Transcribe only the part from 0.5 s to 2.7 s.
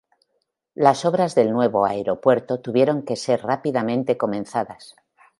Las obras del nuevo aeropuerto